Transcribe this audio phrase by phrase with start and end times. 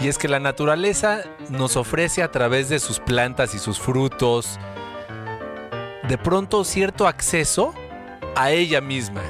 [0.00, 4.58] Y es que la naturaleza nos ofrece a través de sus plantas y sus frutos
[6.08, 7.74] de pronto cierto acceso
[8.34, 9.20] a ella misma.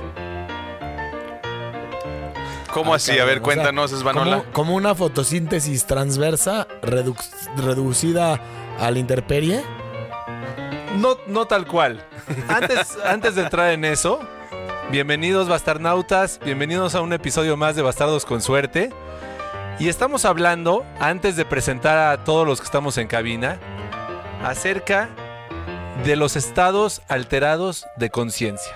[2.72, 3.18] ¿Cómo Ah, así?
[3.18, 4.38] A ver, o cuéntanos, sea, Esvanola.
[4.38, 8.40] Como, como una fotosíntesis transversa reduc- reducida
[8.78, 9.62] a la interperie.
[10.98, 12.04] No, no tal cual.
[12.48, 14.20] Antes, antes de entrar en eso,
[14.92, 18.90] bienvenidos bastarnautas, bienvenidos a un episodio más de Bastardos con Suerte.
[19.80, 23.58] Y estamos hablando, antes de presentar a todos los que estamos en cabina,
[24.44, 25.08] acerca
[26.04, 28.74] de los estados alterados de conciencia.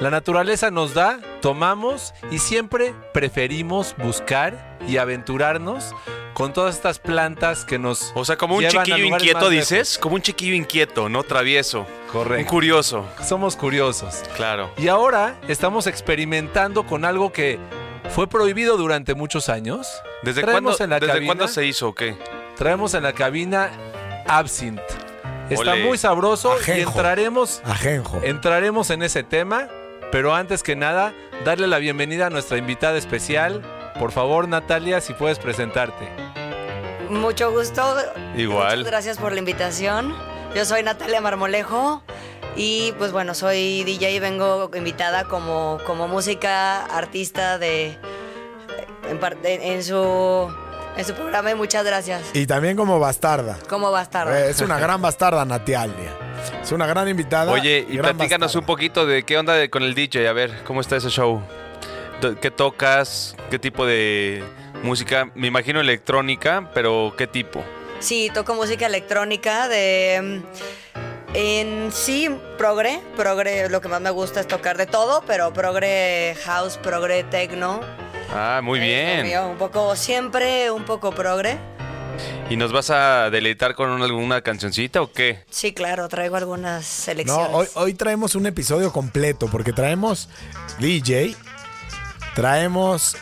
[0.00, 5.94] La naturaleza nos da, tomamos y siempre preferimos buscar y aventurarnos
[6.32, 8.10] con todas estas plantas que nos...
[8.14, 9.98] O sea, como un chiquillo inquieto, dices.
[9.98, 11.24] Como un chiquillo inquieto, ¿no?
[11.24, 11.80] Travieso.
[11.80, 12.50] Un Correcto.
[12.50, 13.06] curioso.
[13.22, 14.22] Somos curiosos.
[14.34, 14.70] Claro.
[14.78, 17.58] Y ahora estamos experimentando con algo que
[18.14, 19.88] fue prohibido durante muchos años.
[20.22, 22.16] ¿Desde, cuándo, en la ¿desde cabina- cuándo se hizo o qué?
[22.56, 23.70] Traemos en la cabina
[24.26, 24.82] Absinthe.
[25.50, 26.90] Está muy sabroso y Ajenjo.
[26.92, 28.20] entraremos, Ajenjo.
[28.22, 29.68] entraremos en ese tema.
[30.10, 33.62] Pero antes que nada, darle la bienvenida a nuestra invitada especial.
[33.98, 36.06] Por favor, Natalia, si puedes presentarte.
[37.08, 37.82] Mucho gusto.
[38.36, 38.78] Igual.
[38.78, 40.14] Muchas gracias por la invitación.
[40.54, 42.02] Yo soy Natalia Marmolejo
[42.56, 47.96] y pues bueno, soy DJ y vengo invitada como, como música artista de
[49.44, 50.52] en, su
[50.96, 52.22] en su programa y muchas gracias.
[52.34, 53.58] Y también como bastarda.
[53.68, 54.28] ¿Cómo va a estar?
[54.28, 56.10] Eh, Es una gran bastarda, Natalia.
[56.62, 57.50] Es una gran invitada.
[57.52, 58.58] Oye, y platícanos bastarda.
[58.58, 60.28] un poquito de qué onda de- con el DJ.
[60.28, 61.40] A ver, ¿cómo está ese show?
[62.20, 63.34] Do- ¿Qué tocas?
[63.50, 64.44] ¿Qué tipo de
[64.82, 65.30] música?
[65.34, 67.64] Me imagino electrónica, pero ¿qué tipo?
[68.00, 70.42] Sí, toco música electrónica de
[70.91, 70.91] mm,
[71.34, 72.28] en sí
[72.58, 77.24] progre, progre lo que más me gusta es tocar de todo, pero progre house, progre
[77.24, 77.80] techno.
[78.34, 79.22] Ah, muy bien.
[79.26, 81.58] mío, un poco, siempre un poco progre.
[82.50, 85.42] ¿Y nos vas a deleitar con una- alguna cancioncita o qué?
[85.50, 87.48] Sí, claro, traigo algunas No, selecciones.
[87.52, 90.28] hoy, hoy traemos un episodio completo porque traemos
[90.78, 91.34] DJ,
[92.34, 93.16] traemos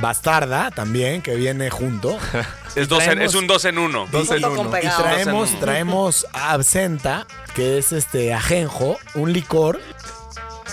[0.00, 2.18] Bastarda también, que viene junto.
[2.76, 4.06] Es, dos en- es un dos en uno.
[4.12, 4.70] Dos en uno.
[4.80, 5.58] Y traemos, uno.
[5.58, 7.26] traemos absenta,
[7.56, 9.80] que es este ajenjo, un licor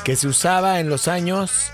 [0.04, 1.72] que se usaba en los años.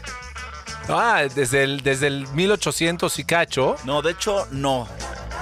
[0.87, 3.75] Ah, desde el, desde el 1800 y cacho.
[3.83, 4.87] No, de hecho, no.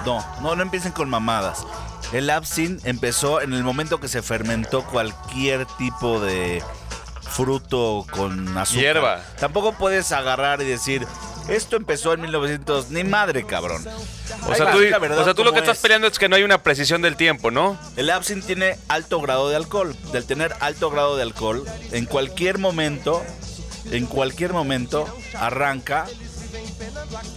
[0.05, 1.63] No, no, no empiecen con mamadas.
[2.11, 6.63] El absinthe empezó en el momento que se fermentó cualquier tipo de
[7.21, 8.81] fruto con azúcar.
[8.81, 9.21] Hierba.
[9.39, 11.05] Tampoco puedes agarrar y decir,
[11.49, 12.89] esto empezó en 1900.
[12.91, 13.85] Ni madre, cabrón.
[14.47, 15.81] O sea, tú, la verdad o sea, tú lo que estás es.
[15.81, 17.77] peleando es que no hay una precisión del tiempo, ¿no?
[17.97, 19.95] El absinthe tiene alto grado de alcohol.
[20.11, 23.23] Del tener alto grado de alcohol, en cualquier momento,
[23.91, 26.05] en cualquier momento, arranca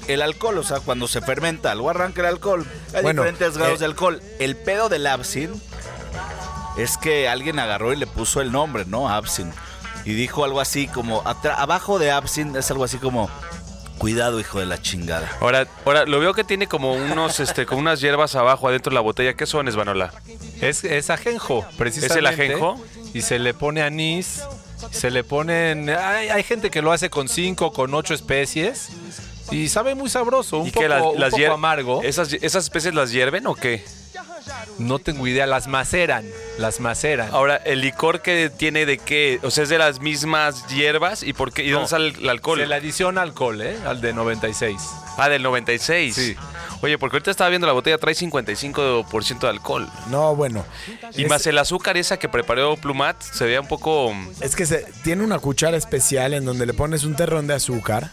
[0.08, 0.58] el alcohol.
[0.58, 2.66] O sea, cuando se fermenta algo, arranca el alcohol.
[2.94, 4.22] Hay Bueno, diferentes grados eh, de alcohol.
[4.38, 5.58] El pedo del absinthe
[6.76, 9.08] es que alguien agarró y le puso el nombre, ¿no?
[9.08, 9.56] Absinthe.
[10.04, 13.30] Y dijo algo así como, abajo de absinthe es algo así como,
[14.02, 15.30] cuidado, hijo de la chingada.
[15.40, 18.96] Ahora, ahora lo veo que tiene como unos, este, como unas hierbas abajo adentro de
[18.96, 19.34] la botella.
[19.34, 20.12] ¿Qué son, Esvanola?
[20.60, 22.14] Es, es ajenjo, precisamente.
[22.14, 22.84] ¿Es el ajenjo?
[23.14, 24.42] Y se le pone anís,
[24.90, 25.88] se le ponen...
[25.88, 28.88] Hay, hay gente que lo hace con cinco, con ocho especies.
[29.52, 32.02] Y sabe muy sabroso, un ¿Y poco, que las, un las poco amargo.
[32.02, 33.84] ¿Esas, ¿Esas especies las hierven o qué?
[34.78, 36.24] No tengo idea, las maceran,
[36.58, 37.28] las maceran.
[37.32, 39.38] Ahora, ¿el licor que tiene de qué?
[39.42, 41.22] O sea, es de las mismas hierbas.
[41.22, 41.64] ¿Y por qué?
[41.64, 41.76] ¿Y No.
[41.76, 42.58] dónde sale el alcohol?
[42.58, 43.76] Se le adiciona alcohol, ¿eh?
[43.86, 44.80] Al de 96.
[45.18, 46.14] Ah, del 96.
[46.14, 46.36] Sí.
[46.80, 49.88] Oye, porque ahorita estaba viendo la botella, trae 55% de alcohol.
[50.10, 50.64] No, bueno.
[51.14, 54.12] Y es, más el azúcar esa que preparó Plumat, se veía un poco...
[54.40, 58.10] es que se, tiene una cuchara especial en donde le pones un terrón de azúcar,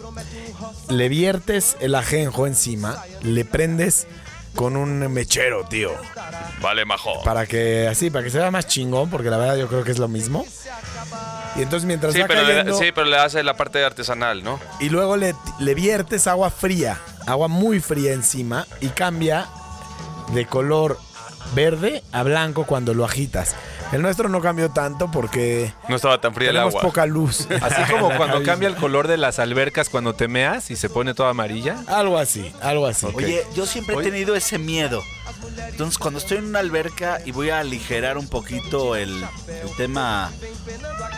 [0.90, 4.06] le viertes el ajenjo encima, le prendes
[4.56, 5.92] con un mechero, tío.
[6.62, 7.24] Vale, majo.
[7.24, 9.92] Para que así, para que se vea más chingón, porque la verdad yo creo que
[9.92, 10.46] es lo mismo.
[11.56, 14.60] Y entonces mientras Sí va pero, le, sí, pero le hace la parte artesanal, ¿no?
[14.80, 19.48] y luego le, le viertes agua fría, agua muy fría encima y cambia
[20.34, 21.00] de color
[21.56, 23.56] verde a blanco cuando lo agitas.
[23.92, 26.82] El nuestro no cambió tanto porque No estaba tan fría el tenemos agua.
[26.84, 27.48] poca luz.
[27.62, 31.14] Así como cuando cambia el color de las albercas cuando te meas y se pone
[31.16, 31.78] toda amarilla.
[31.88, 33.08] Algo así, algo así.
[33.14, 35.02] Oye, yo siempre he tenido ese miedo.
[35.58, 40.32] Entonces, cuando estoy en una alberca y voy a aligerar un poquito el, el tema.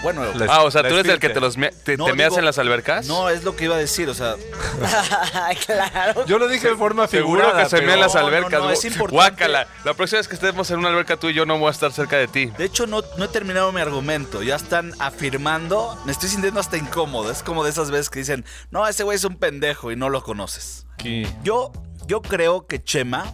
[0.04, 2.13] Bueno, La- Ah, o sea, ¿tú eres el que te, los me- te, no, te
[2.13, 3.07] meas digo- en las albercas?
[3.07, 4.10] No, es lo que iba a decir.
[4.10, 4.36] O sea,
[5.66, 6.25] claro.
[6.25, 7.63] Yo lo dije de forma Seguro figurada.
[7.63, 8.62] que se pero- mean las No, no, albercas.
[8.62, 9.13] no, gu- es importante.
[9.16, 9.68] Guácala.
[9.83, 11.92] La próxima vez que estemos en una alberca tú y yo no voy a estar
[11.92, 12.45] cerca de ti.
[12.57, 14.44] de hecho, no, no he terminado mi argumento.
[14.44, 15.98] Ya están afirmando.
[16.06, 17.31] Me estoy sintiendo hasta incómodo.
[17.31, 20.10] Es como de esas veces que dicen, no, ese güey es un pendejo y no
[20.10, 20.86] lo conoces.
[20.94, 21.25] Aquí.
[21.44, 21.72] Yo,
[22.07, 23.25] yo creo que Chema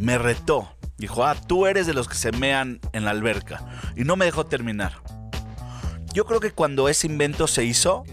[0.00, 0.74] me retó.
[0.96, 3.62] Dijo, ah, tú eres de los que se mean en la alberca.
[3.96, 4.94] Y no me dejó terminar.
[6.12, 8.04] Yo creo que cuando ese invento se hizo,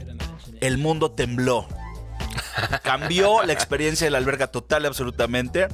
[0.61, 1.67] el mundo tembló.
[2.83, 5.67] Cambió la experiencia de la alberca total y absolutamente.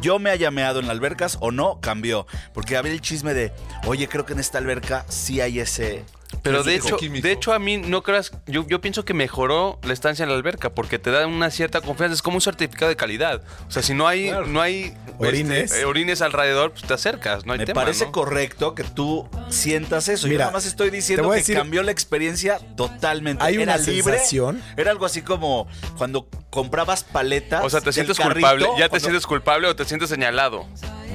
[0.00, 2.26] Yo me haya meado en las albercas o no, cambió.
[2.54, 3.52] Porque había el chisme de,
[3.86, 6.04] oye, creo que en esta alberca sí hay ese...
[6.42, 7.26] Pero de hecho, químico.
[7.26, 10.36] de hecho a mí no creas, yo, yo pienso que mejoró la estancia en la
[10.36, 13.42] alberca porque te da una cierta confianza, es como un certificado de calidad.
[13.68, 14.46] O sea, si no hay Claro.
[14.46, 15.64] no hay Orines.
[15.64, 18.12] este, eh, orines alrededor, pues te acercas, no hay Me tema, parece ¿no?
[18.12, 20.26] correcto que tú sientas eso.
[20.26, 23.44] Yo Mira, nada más estoy diciendo que decir- cambió la experiencia totalmente.
[23.44, 24.14] Hay Era una libre.
[24.14, 24.62] sensación.
[24.76, 25.66] Era algo así como
[25.98, 27.64] cuando comprabas paletas.
[27.64, 28.66] O sea, ¿te sientes carrito, culpable?
[28.78, 30.66] ¿Ya te sientes culpable o te sientes señalado?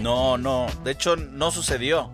[0.01, 0.68] No, no.
[0.83, 2.13] De hecho, no sucedió.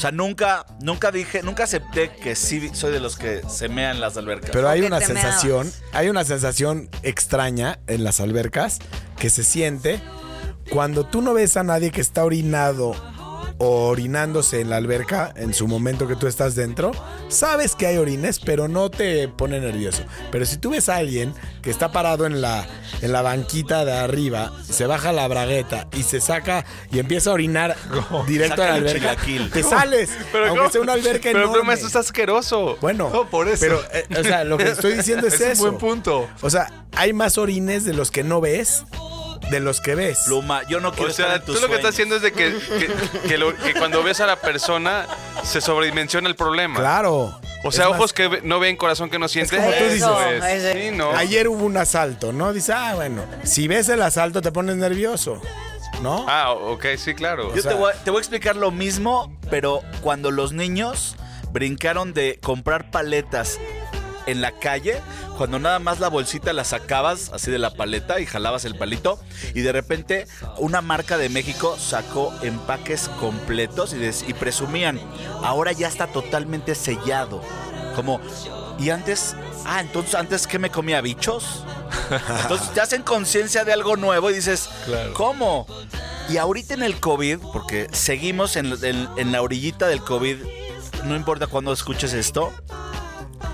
[0.00, 4.00] O sea, nunca, nunca dije, nunca acepté que sí soy de los que se mean
[4.00, 4.48] las albercas.
[4.50, 8.78] Pero hay una sensación, hay una sensación extraña en las albercas
[9.18, 10.00] que se siente
[10.70, 12.94] cuando tú no ves a nadie que está orinado
[13.62, 16.92] orinándose en la alberca en su momento que tú estás dentro,
[17.28, 20.02] sabes que hay orines, pero no te pone nervioso.
[20.32, 22.66] Pero si tú ves a alguien que está parado en la,
[23.02, 27.34] en la banquita de arriba, se baja la bragueta y se saca y empieza a
[27.34, 27.76] orinar
[28.26, 29.14] directo a la alberca,
[29.52, 30.70] te sales, aunque ¿cómo?
[30.70, 31.64] sea una alberca Pero enorme.
[31.66, 32.78] no, eso está asqueroso.
[32.80, 33.60] Bueno, No, por eso.
[33.60, 35.62] Pero, eh, o sea, lo que estoy diciendo es, Es un eso.
[35.64, 36.28] buen punto.
[36.40, 38.84] O sea, hay más orines de los que no ves,
[39.50, 40.22] de los que ves.
[40.26, 42.32] Pluma, yo no quiero O sea, estar en tú lo que estás haciendo es de
[42.32, 42.56] que,
[43.22, 45.06] que, que lo- que cuando ves a la persona
[45.42, 46.78] se sobredimensiona el problema.
[46.78, 47.40] Claro.
[47.64, 49.56] O sea, Es más, ojos que no ven, corazón que no siente.
[49.56, 50.44] como tú Eso dices.
[50.44, 50.64] es.
[50.64, 50.90] Ese.
[50.90, 51.10] Sí, ¿no?
[51.10, 52.52] Ayer hubo un asalto, ¿no?
[52.52, 55.40] Dice, ah, bueno, si ves el asalto te pones nervioso,
[56.00, 56.24] ¿no?
[56.28, 57.54] Ah, ok, sí, claro.
[57.54, 61.16] Yo sea- te, voy a, te voy a explicar lo mismo, pero cuando los niños
[61.52, 63.58] brincaron de comprar paletas
[64.30, 65.00] en la calle,
[65.36, 69.18] cuando nada más la bolsita la sacabas así de la paleta y jalabas el palito,
[69.54, 70.26] y de repente
[70.58, 75.00] una marca de México sacó empaques completos y, des- y presumían,
[75.42, 77.42] ahora ya está totalmente sellado.
[77.96, 78.20] Como,
[78.78, 79.34] y antes,
[79.66, 81.64] ah, entonces antes que me comía bichos.
[82.42, 85.12] Entonces te hacen conciencia de algo nuevo y dices, Claro.
[85.12, 85.66] ¿cómo?
[86.28, 90.36] Y ahorita en el COVID, porque seguimos en, en- en la orillita del COVID,
[91.04, 92.52] no importa cuándo escuches esto,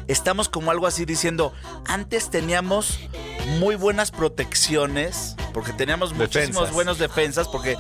[0.09, 1.53] estamos como algo así diciendo,
[1.87, 2.99] antes teníamos
[3.59, 6.73] muy buenas protecciones, porque teníamos muchísimos Defensas.
[6.75, 7.77] buenos defensas, porque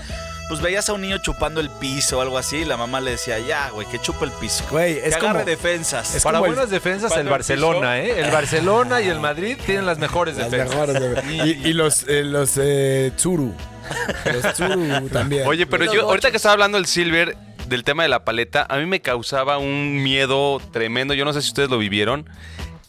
[0.49, 3.11] pues veías a un niño chupando el piso o algo así, y la mamá le
[3.13, 4.63] decía, ya, güey, que chupe el piso.
[4.71, 6.15] Güey, es que agarre como- defensas.
[6.15, 8.21] es Para como el- buenas defensas, ¿Cuándo el Barcelona, ¿eh?
[8.21, 10.77] El Barcelona y el Madrid tienen las mejores Las defensas.
[10.95, 13.53] mejores de- y, y los, eh, los eh, Tsuru.
[14.25, 15.47] Los Tsuru también.
[15.49, 17.37] Oye, pero yo, ahorita que estaba hablando del Silver,
[17.69, 21.15] del tema de la paleta, a mí me causaba un miedo tremendo.
[21.15, 22.29] Yo no sé si ustedes lo vivieron.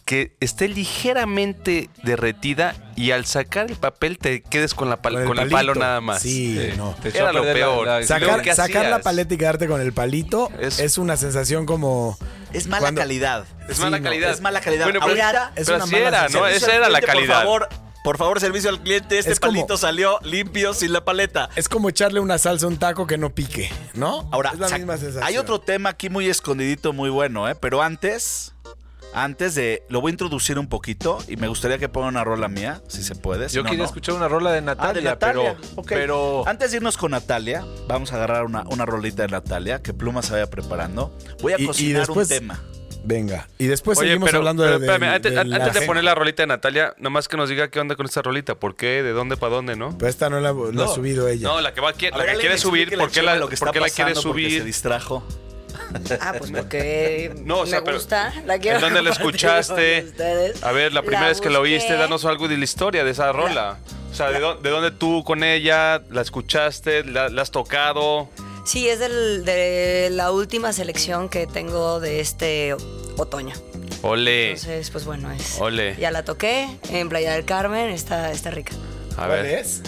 [0.04, 5.20] Que esté ligeramente derretida y al sacar el papel te quedes con, la pal- Con
[5.22, 6.22] el con el palo nada más.
[6.22, 6.94] Sí, Sí, no.
[7.02, 7.86] te Era lo la- peor.
[7.86, 11.66] la- Sacar, ¿qué sacar la paleta y quedarte con el palito Es- es, una sensación
[11.66, 12.16] como...
[12.54, 13.44] es mala cuando- calidad.
[13.68, 14.30] Es Sí, mala no, calidad.
[14.30, 14.84] es mala calidad.
[14.86, 16.46] Bueno, pero, Ahorita es pero una así mala era, ¿no?
[16.46, 17.44] Esa era la calidad.
[17.44, 17.68] Por favor,
[18.08, 19.18] por favor, servicio al cliente.
[19.18, 21.50] Este Es como- palito salió limpio sin la paleta.
[21.56, 24.26] Es como echarle una salsa a un taco que no pique, ¿no?
[24.32, 25.24] Ahora, es la misma sensación.
[25.24, 27.54] hay otro tema aquí muy escondidito, muy bueno, ¿eh?
[27.54, 28.54] Pero antes,
[29.12, 29.82] antes de...
[29.90, 33.02] Lo voy a introducir un poquito y me gustaría que ponga una rola mía, si
[33.02, 33.50] se puede.
[33.50, 33.88] si Yo no, quería no.
[33.88, 35.56] escuchar una rola de Natalia, Ah, de Natalia.
[35.60, 35.86] pero, ok.
[35.86, 39.92] pero Antes de irnos con Natalia, vamos a agarrar una, una rolita de Natalia, que
[39.92, 41.14] Pluma se vaya preparando.
[41.42, 42.62] Voy a Y- y cocinar después- un tema.
[43.08, 43.48] Venga.
[43.56, 44.84] Y después Oye, seguimos pero, hablando pero de...
[44.86, 47.80] espérame, antes, antes de la- poner la rolita de Natalia, nomás que nos diga qué
[47.80, 48.54] onda con esta rolita.
[48.54, 49.02] ¿Por qué?
[49.02, 49.96] ¿De dónde para dónde, no?
[49.96, 51.48] Pero esta no la, la ha subido ella.
[51.48, 53.72] No, la que, va, la que quiere subir, ¿por qué la, lo que por está
[53.72, 54.64] qué la quiere pasando porque se subir?
[54.64, 55.24] distrajo.
[56.20, 58.34] Ah, pues porque No, o sea, me pero- gusta.
[58.44, 60.12] La quiero ¿En dónde la escuchaste?
[60.62, 63.32] A ver, la primera vez que la oíste, danos algo de la historia de esa
[63.32, 63.78] rola.
[64.10, 67.04] O sea, ¿de, dó- de dónde tú con ella la escuchaste?
[67.04, 68.28] ¿La, la has tocado?
[68.66, 72.74] Sí, es del- de la última selección que tengo de este
[73.18, 73.54] otoño.
[74.02, 74.50] Ole.
[74.52, 75.58] Entonces, pues bueno, es.
[75.60, 75.96] Ole.
[75.98, 78.72] Ya la toqué en Playa del Carmen, está, está rica.
[79.12, 79.46] A ¿Cuál ver.
[79.46, 79.82] es?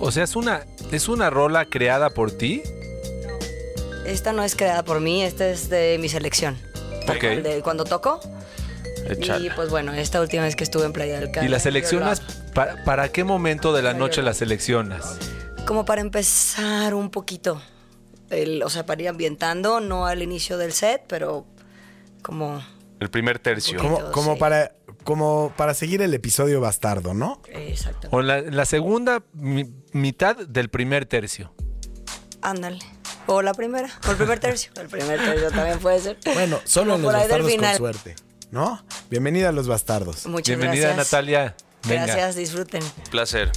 [0.00, 2.62] o sea, es una es una rola creada por ti.
[4.04, 6.58] Esta no es creada por mí, esta es de mi selección.
[7.08, 7.22] Ok.
[7.42, 8.20] De cuando toco,
[9.08, 9.46] Échale.
[9.46, 11.44] Y pues bueno, esta última vez que estuve en Playa del Carmen.
[11.44, 12.20] ¿Y las yo seleccionas?
[12.20, 15.16] lo pa- ¿Para qué momento de la noche las seleccionas?
[15.66, 17.60] Como para empezar un poquito.
[18.32, 21.46] El, o sea, para ir ambientando, no al inicio del set, pero
[22.22, 22.62] como...
[23.00, 23.78] El primer tercio.
[23.78, 24.38] Como- Como, como sí.
[24.40, 24.72] para,
[25.04, 27.42] como para seguir el episodio bastardo, ¿no?
[27.48, 28.08] Exacto.
[28.12, 31.52] O en la, la segunda mi- mitad del primer tercio.
[32.42, 32.78] Ándale.
[33.26, 33.88] O la primera.
[34.06, 34.72] O el primer tercio.
[34.80, 36.18] El primer tercio también puede ser.
[36.34, 38.16] Bueno, solo en los bastardos con suerte,
[38.50, 38.84] ¿no?
[39.10, 40.26] Bienvenida a los bastardos.
[40.26, 41.12] Muchas Bienvenida, gracias.
[41.12, 41.56] Natalia.
[41.88, 42.06] Venga.
[42.06, 42.82] Gracias, disfruten.
[43.10, 43.50] Placer.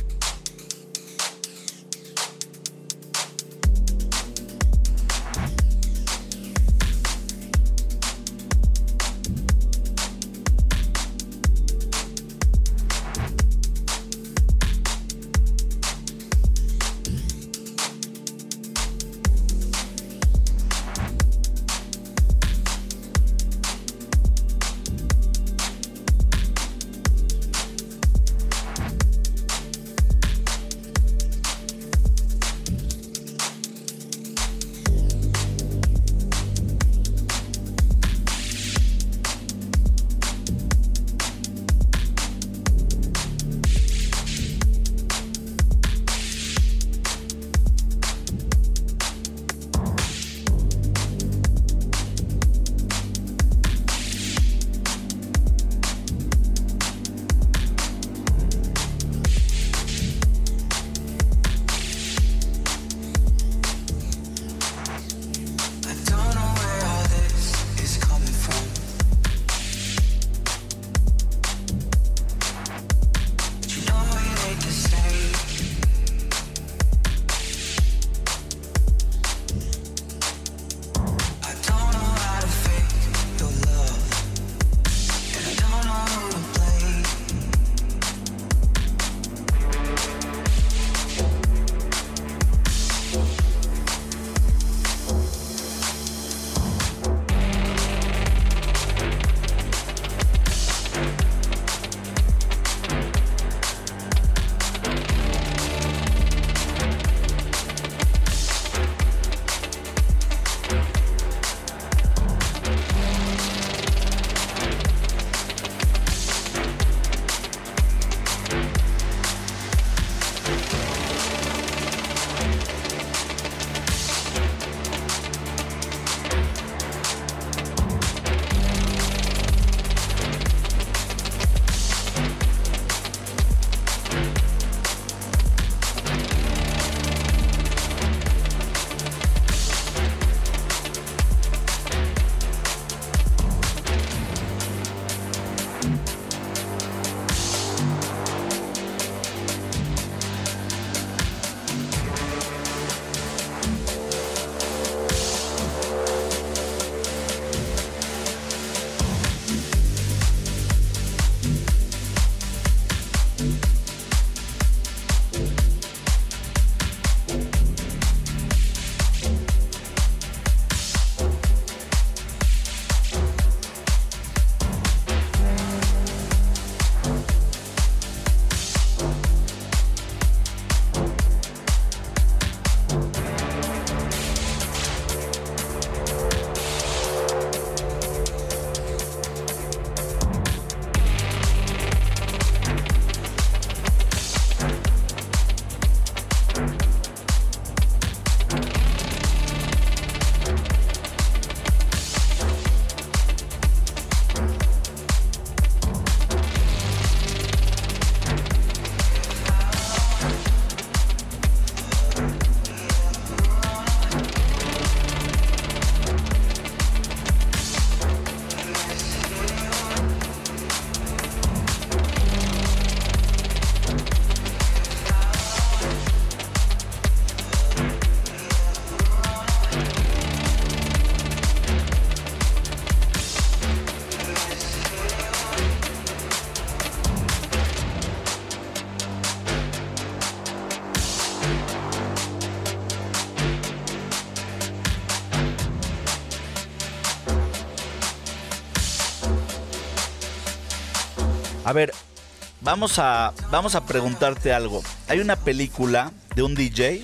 [252.66, 254.84] Vamos a, vamos a preguntarte algo.
[255.08, 257.04] Hay una película de un DJ,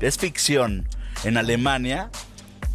[0.00, 0.86] es ficción,
[1.24, 2.10] en Alemania,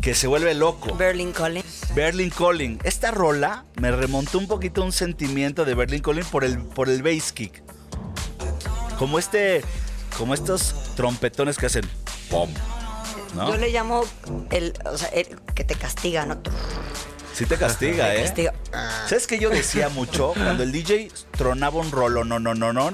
[0.02, 0.96] que se vuelve loco.
[0.96, 1.94] Berlin Collins.
[1.94, 2.80] Berlin Calling.
[2.84, 7.04] Esta rola me remontó un poquito un sentimiento de Berlin Calling por el, por el
[7.04, 7.62] bass kick.
[8.98, 9.62] Como este,
[10.18, 11.88] como estos trompetones que hacen
[12.30, 12.50] pom.
[13.36, 13.50] ¿no?
[13.50, 14.04] Yo le llamo
[14.52, 16.42] el, o sea, el que te castiga, ¿no?
[17.34, 18.24] Sí te castiga, Te ¿eh?
[18.24, 18.54] castiga.
[19.08, 20.34] ¿Sabes qué yo decía mucho?
[20.34, 22.92] Cuando el DJ tronaba un rolo, no, no, no, no.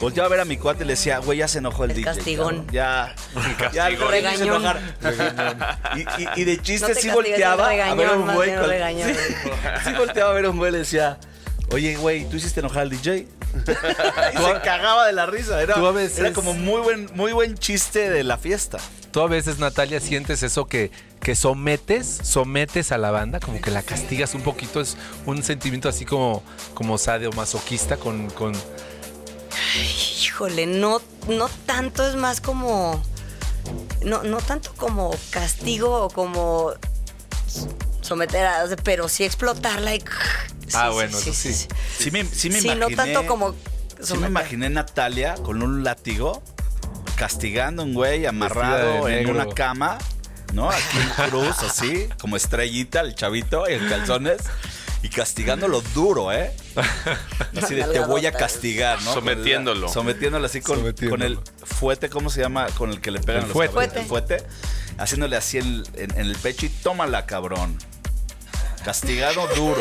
[0.00, 1.96] Volteaba a ver a mi cuate y le decía, güey, ya se enojó el, El
[1.98, 2.14] DJ.
[2.14, 2.48] castigón.
[2.48, 2.66] cabrón.
[2.72, 3.14] Ya,
[3.72, 4.10] ya el castigón.
[4.10, 4.78] me hizo Regañón.
[5.96, 8.54] Y, y- y de chiste No sí volteaba es a ver a regañón, un güey.
[8.56, 9.08] regañón.
[9.14, 11.18] Sí, sí volteaba a ver a un güey y le decía,
[11.72, 13.26] oye, güey, ¿tú hiciste enojar al DJ?
[13.56, 15.60] y se cagaba de la risa.
[15.62, 18.78] Era, tú a veces- era como muy buen, muy buen chiste de la fiesta.
[19.10, 23.70] Tú a veces, Natalia, sientes eso que, que sometes, sometes a la banda, como que
[23.70, 24.80] la castigas un poquito.
[24.80, 24.96] Es
[25.26, 26.42] un sentimiento así como,
[26.74, 28.54] como sadomasoquista con, con...
[30.22, 33.02] Híjole, no, no tanto, es más como.
[34.04, 36.72] No, no tanto como castigo o como
[38.00, 38.64] someter a.
[38.84, 40.04] Pero sí explotarla y.
[40.74, 41.52] Ah, bueno, eso sí.
[41.52, 42.76] Sí me, sí me Sí, imaginé.
[42.76, 43.50] no tanto como.
[43.52, 43.56] Sí
[43.98, 44.30] me someter.
[44.30, 46.42] imaginé Natalia con un látigo
[47.16, 49.32] castigando a un güey amarrado en negro.
[49.34, 49.98] una cama,
[50.52, 50.70] ¿no?
[50.70, 54.42] Aquí en cruz, así, como estrellita, el chavito y el calzones.
[55.00, 56.52] Y castigándolo duro, ¿eh?
[57.62, 59.14] Así de te voy a castigar, ¿no?
[59.14, 59.88] Sometiéndolo.
[59.88, 61.10] Sometiéndolo así con, Sometiéndolo.
[61.10, 62.66] con el fuete, ¿cómo se llama?
[62.76, 64.00] Con el que le pegan El los fuete.
[64.00, 64.44] El fuete.
[64.98, 67.78] Haciéndole así en, en- en el pecho y tómala, cabrón.
[68.84, 69.80] Castigado duro.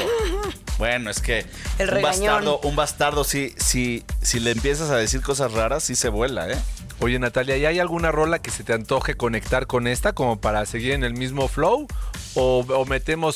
[0.78, 1.46] Bueno, es que
[1.80, 5.96] El un bastardo, un bastardo sí, sí, si le empiezas a decir cosas raras, sí
[5.96, 6.58] se vuela, ¿eh?
[7.00, 10.66] Oye, Natalia, ¿y hay alguna rola que se te antoje conectar con esta como para
[10.66, 11.88] seguir en el mismo flow?
[12.34, 13.36] ¿O, metemos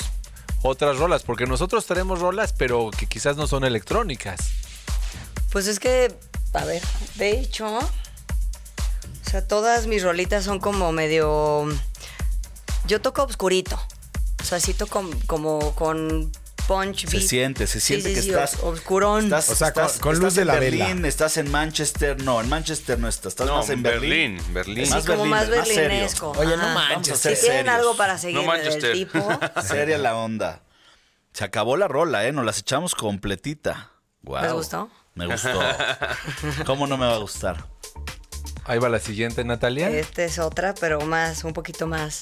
[0.64, 1.22] otras rolas?
[1.22, 4.40] Porque nosotros tenemos rolas, pero que quizás no son electrónicas.
[5.52, 6.12] Pues es que,
[6.54, 6.82] a ver,
[7.16, 11.68] de hecho, o sea, todas mis rolitas son como medio.
[12.88, 13.80] Yo toco obscurito.
[14.42, 16.32] O sea, sí toco como con
[16.72, 17.28] punch Se beat.
[17.30, 18.58] siente, se siente sí, que sí, estás.
[18.62, 19.26] Obscurón.
[19.26, 21.08] Estás, O sea, con- estás- con estás luz de en la Berlín, vela.
[21.08, 24.38] estás en Manchester, no, en Manchester no estás, estás No, más en Berlín.
[24.38, 24.86] Berlín, Berlín.
[24.86, 26.32] sí, más como Berlín, más berlinesco.
[26.38, 27.20] Oye, no manches.
[27.20, 28.82] Si tienen algo para seguir Manchester.
[28.82, 29.30] del tipo.
[29.68, 30.64] Seria la onda.
[31.34, 32.32] Se acabó la rola, ¿eh?
[32.32, 33.92] Nos las echamos completita.
[34.42, 34.90] ¿Les gustó?
[35.16, 35.60] Me gustó.
[36.66, 37.66] ¿Cómo no me va a gustar?
[38.66, 39.90] Ahí va la siguiente, Natalia.
[39.90, 42.22] Esta es otra, pero más, un poquito más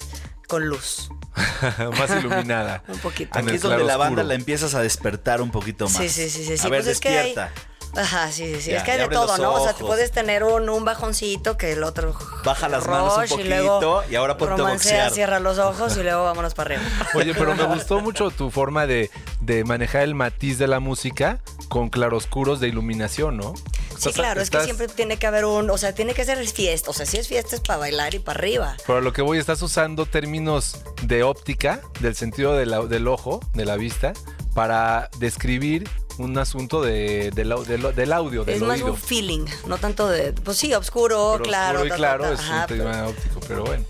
[0.50, 1.10] con luz.
[1.98, 2.84] Más iluminada.
[2.90, 3.38] Un poquito.
[3.38, 5.96] Aquí es donde la banda la empiezas a despertar un poquito más.
[5.98, 6.58] Sí, sí, sí, sí.
[6.58, 6.68] sí.
[6.68, 7.52] A ver, pues es que hay- despierta.
[7.96, 8.72] Ajá, sí, sí, sí.
[8.72, 9.54] Ya, es que hay de todo, ¿no?
[9.54, 12.16] O sea, te puedes tener un, un bajoncito que el otro.
[12.44, 15.12] Baja las manos un poquito y, luego y ahora ponte a romancea, boxear.
[15.12, 16.90] cierra los ojos y luego vámonos para arriba.
[17.16, 19.10] Oye, pero me gustó mucho tu forma de,
[19.42, 23.56] de manejar el matiz de la música con claroscuros de iluminación, ¿no?
[24.00, 25.70] Sí, claro, es que siempre tiene que haber un.
[25.70, 26.90] O sea, tiene que ser fiesta.
[26.90, 28.78] O sea, si es fiesta es para bailar y para arriba.
[28.88, 33.40] Pero lo que voy, estás usando términos de óptica, del sentido de la- del ojo,
[33.54, 34.14] de la vista,
[34.54, 39.46] para describir un asunto de, del au- del- del audio, del es más un feeling,
[39.68, 40.34] no tanto de.
[40.34, 41.80] Pues sí, oscuro, Pero claro.
[41.80, 43.86] oscuro y ta, ta, claro ta, es ajá, un tema pero- óptico, pero bueno.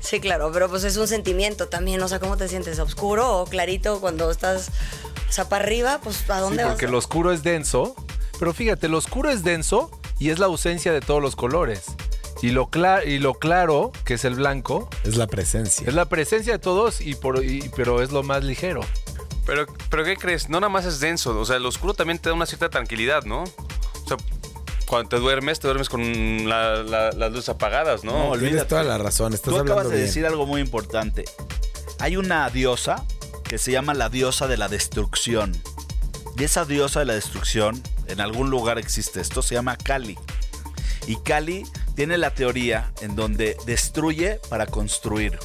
[0.00, 2.02] Sí, claro, pero pues es un sentimiento también.
[2.02, 2.78] O sea, ¿cómo te sientes?
[2.78, 4.68] ¿Oscuro o clarito cuando estás.
[5.28, 6.00] O sea, para arriba?
[6.02, 6.72] Pues ¿a Sí, dónde vas?
[6.74, 7.96] porque lo oscuro es denso,
[8.38, 11.84] pero fíjate, lo oscuro es denso y es la ausencia de todos los colores.
[12.42, 12.68] Y lo,
[13.06, 15.86] y lo claro, que es el blanco, Es la presencia.
[15.88, 18.80] es la presencia de todos, y por, y- pero es lo más ligero.
[19.46, 20.48] Pero, pero ¿qué crees?
[20.50, 21.38] No nada más es denso.
[21.38, 23.42] O sea, el oscuro también te da una cierta tranquilidad, ¿no?
[23.44, 24.16] O sea,
[24.86, 28.12] cuando te duermes, te duermes con la- la- las luces apagadas, ¿no?
[28.12, 28.68] No, Tienes olvídate.
[28.68, 29.32] toda la razón.
[29.32, 30.06] Estás Tú hablando acabas de bien.
[30.06, 31.24] decir algo muy importante.
[31.98, 33.04] Hay una diosa
[33.44, 35.56] que se llama la diosa de la destrucción.
[36.36, 40.18] Y esa diosa de la destrucción, en algún lugar existe esto, se llama Kali.
[41.06, 45.38] Y Kali tiene la teoría en donde destruye para construir.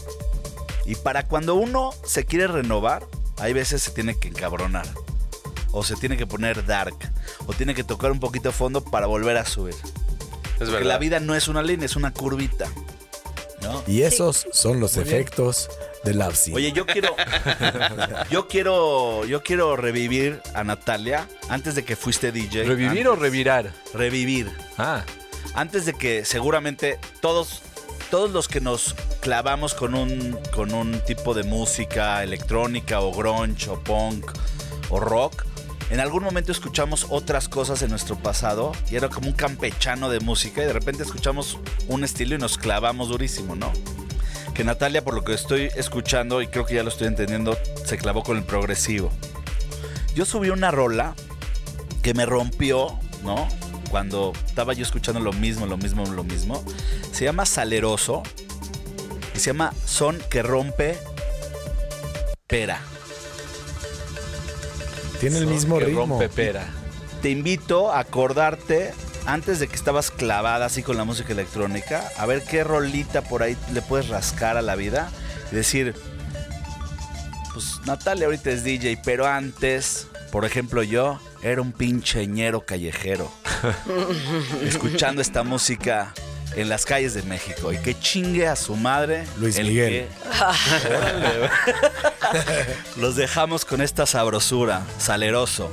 [0.85, 3.05] Y para cuando uno se quiere renovar,
[3.37, 4.87] hay veces se tiene que encabronar.
[5.71, 6.95] O se tiene que poner dark.
[7.45, 9.75] O tiene que tocar un poquito fondo para volver a subir.
[9.75, 9.81] es
[10.57, 10.87] Porque verdad.
[10.87, 12.67] la vida no es una línea, es una curvita.
[13.61, 13.83] ¿No?
[13.85, 15.69] Y esos son los efectos
[16.03, 16.57] del absinthe.
[16.57, 17.15] Oye, yo quiero.
[18.31, 19.25] yo quiero.
[19.25, 22.63] Yo quiero revivir a Natalia antes de que fuiste DJ.
[22.63, 23.73] ¿Revivir o revirar?
[23.93, 24.51] Revivir.
[24.77, 25.03] Ah,
[25.55, 27.61] Antes de que seguramente todos.
[28.11, 33.69] Todos los que nos clavamos con un, con un tipo de música electrónica o grunge
[33.69, 34.31] o punk
[34.89, 35.45] o rock,
[35.91, 40.21] en algún momento escuchamos otras cosas en nuestro pasado y era como un campechano de
[40.21, 43.71] música y de repente escuchamos un estilo y nos clavamos durísimo, ¿no?
[44.59, 47.97] Que Natalia, por lo que estoy escuchando, y creo que ya lo estoy entendiendo, se
[47.97, 49.09] clavó con el progresivo.
[50.13, 51.15] Yo subí una rola
[52.03, 53.47] que me rompió, ¿no?
[53.89, 56.61] Cuando estaba yo escuchando lo mismo, lo mismo, lo mismo.
[57.13, 58.21] Se llama Saleroso.
[59.33, 60.97] Y se llama Son que rompe
[62.45, 62.81] pera.
[65.21, 66.01] Tiene el mismo que ritmo.
[66.01, 66.67] rompe pera.
[67.21, 68.93] Te invito a acordarte,
[69.33, 73.43] antes de que estabas clavada así con la música electrónica, a ver qué rolita por
[73.43, 75.11] ahí le puedes rascar a la vida
[75.51, 75.93] y decir,
[77.53, 83.31] pues Natalia ahorita es DJ, pero antes, por ejemplo yo, era un pincheñero callejero,
[84.63, 86.11] escuchando esta música
[86.55, 89.89] en las calles de México y que chingue a su madre Luis el Miguel.
[89.91, 90.07] que-.
[92.99, 95.71] Los dejamos con esta sabrosura, saleroso.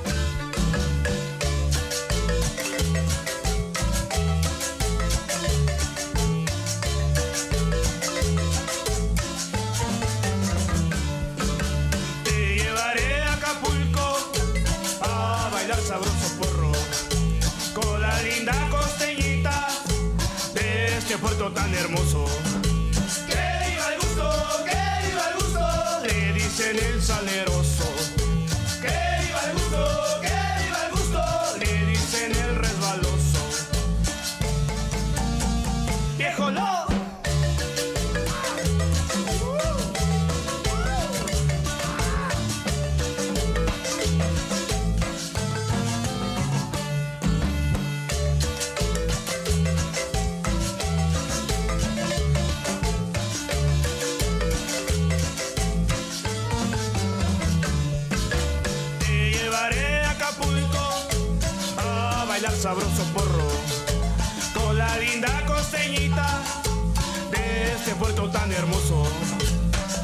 [67.97, 69.03] Puerto tan hermoso.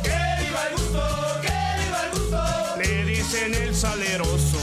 [0.01, 0.09] Que
[0.43, 4.57] viva el gusto, que viva el gusto, le dicen el saleroso.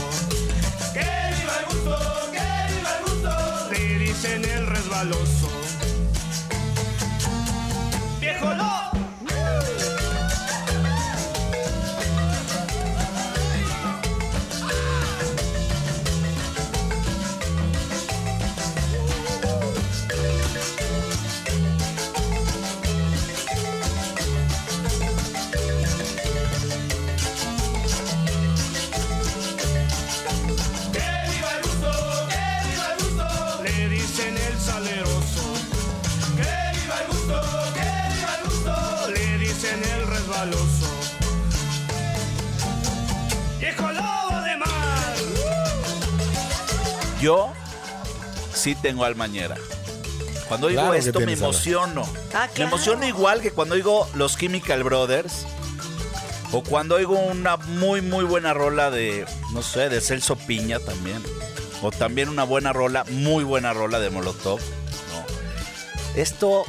[0.93, 1.97] Que viva el gusto,
[2.31, 5.60] que viva el gusto, le dicen el resbaloso.
[48.81, 49.55] Tengo almañera.
[50.47, 52.03] Cuando Claro que esto me emociono.
[52.33, 55.45] Ah, Me emociono igual que cuando oigo los Chemical Brothers.
[56.51, 61.23] O cuando oigo una muy, muy buena rola de, no sé, de Celso Piña también.
[61.81, 64.59] O también una buena rola, muy buena rola de Molotov.
[64.59, 66.19] ¿no?
[66.21, 66.65] Esto,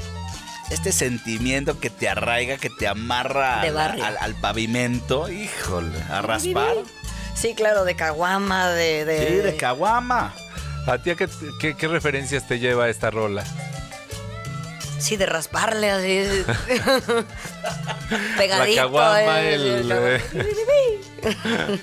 [0.70, 6.76] este sentimiento que te arraiga, que te amarra al pavimento, híjole, a raspar.
[7.34, 9.04] Sí, claro, de caguama, de...
[9.04, 9.26] de...
[9.26, 10.32] Sí, de caguama.
[10.86, 11.28] ¿A ti a qué,
[11.60, 13.44] qué- qué referencias te lleva esta rola?
[14.98, 16.44] Sí, de rasparle así.
[18.36, 18.76] Pegadito.
[18.76, 20.22] La caguama, eh, el, el-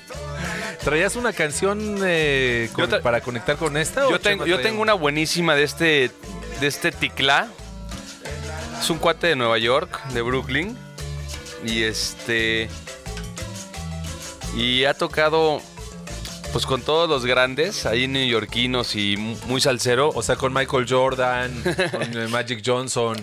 [0.84, 4.06] ¿Traías una canción eh, con- para conectar con esta?
[4.06, 6.10] o Yo tengo, yo tengo una buenísima de este,
[6.60, 7.48] de este Ticlá.
[8.80, 10.76] Es un cuate de Nueva York, de Brooklyn.
[11.64, 12.70] Y este.
[14.56, 15.60] Y ha tocado
[16.52, 20.10] pues con todos los grandes, ahí neoyorquinos y mu- muy salsero.
[20.14, 23.16] O sea, con Michael Jordan, con eh, Magic Johnson.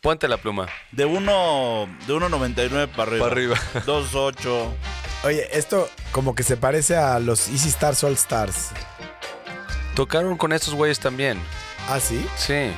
[0.00, 0.68] Ponte la pluma.
[0.92, 3.18] De uno, de 1.99 para arriba.
[3.24, 3.56] Para arriba.
[3.86, 4.68] 2.8.
[5.24, 8.68] Oye, esto como que se parece a los Easy Stars All Stars.
[9.94, 11.40] Tocaron con estos güeyes también.
[11.88, 12.24] ¿Ah, sí?
[12.36, 12.70] Sí.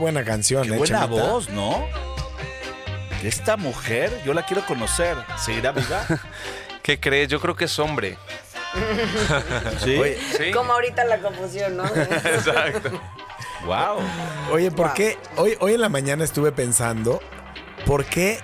[0.00, 1.22] Buena canción, Qué ¿eh, buena Chemita?
[1.22, 1.86] voz, ¿no?
[3.22, 5.16] Esta mujer, yo la quiero conocer.
[5.38, 6.04] ¿Seguirá viva?
[6.82, 7.28] ¿Qué crees?
[7.28, 8.18] Yo creo que es hombre.
[9.84, 9.96] Sí.
[9.96, 10.50] Oye, ¿Sí?
[10.52, 11.84] Como ahorita la confusión, ¿no?
[12.24, 13.00] Exacto.
[13.64, 13.98] Wow.
[14.52, 15.18] Oye, ¿por qué?
[15.36, 17.20] Hoy, hoy en la mañana estuve pensando,
[17.84, 18.38] ¿por qué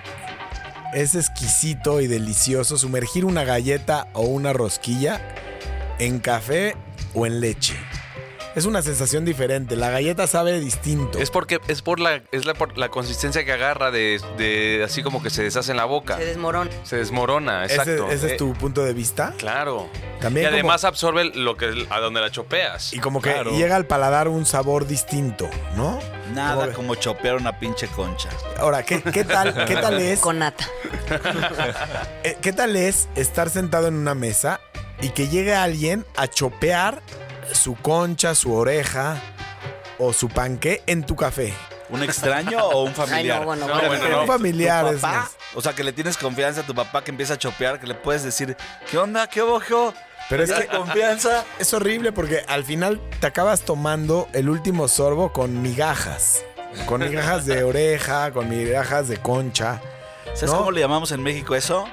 [0.93, 5.21] es exquisito y delicioso sumergir una galleta o una rosquilla
[5.97, 6.75] en café
[7.13, 7.75] o en leche?
[8.57, 9.75] Es una sensación diferente.
[9.75, 11.19] La galleta sabe distinto.
[11.19, 15.03] Es porque es por la es la, por la consistencia que agarra de, de así
[15.03, 16.17] como que se deshace en la boca.
[16.17, 16.71] Se desmorona.
[16.83, 18.09] Se desmorona, ¿Ese, exacto.
[18.09, 19.35] ese Eh, es tu punto de vista?
[19.37, 19.87] Claro.
[20.19, 22.93] También y como- además absorbe lo que a donde la chopeas.
[22.93, 23.51] Y como que Claro.
[23.55, 25.99] llega al paladar un sabor distinto, ¿no?
[26.33, 28.29] Nada Como- como chopear una pinche concha.
[28.57, 30.19] Ahora, ¿qué, qué tal, ¿qué tal es?
[30.19, 30.65] Con nata.
[32.23, 34.59] Eh, ¿Qué tal es estar sentado en una mesa
[34.99, 37.01] y que llegue alguien a chopear
[37.53, 39.17] su concha, su oreja
[39.99, 41.53] o su panque en tu café?
[41.89, 43.37] ¿Un extraño o un familiar?
[43.39, 43.87] Ay, no, bueno, No, bueno.
[43.87, 44.21] bueno, Pero no.
[44.23, 45.29] Un familiar ¿Tu papá?
[45.55, 47.95] O sea, que le tienes confianza a tu papá que empieza a chopear, que le
[47.95, 48.55] puedes decir,
[48.91, 49.27] ¿qué onda?
[49.27, 49.93] ¿Qué ojo?
[50.29, 51.45] Pero es ¿Tienes que confianza?
[51.57, 56.43] es horrible porque al final te acabas tomando el último sorbo con migajas.
[56.85, 59.79] Con migajas de oreja, con migajas de concha.
[60.33, 60.57] ¿Sabes ¿No?
[60.59, 61.87] cómo le llamamos en México eso?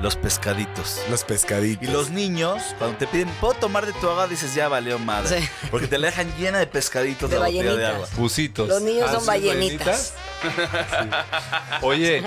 [0.00, 1.00] Los pescaditos.
[1.10, 1.88] Los pescaditos.
[1.88, 4.28] Y los niños, cuando te piden, ¿puedo tomar de tu agua?
[4.28, 5.40] Dices, ya valió madre.
[5.40, 5.48] Sí.
[5.70, 7.94] Porque te la dejan llena de pescaditos De la botella de ballenitas.
[7.94, 8.08] agua.
[8.16, 8.68] Busitos.
[8.68, 10.14] Los niños son ¿sí, ballenitas.
[10.42, 10.48] Sí.
[11.82, 12.22] Oye,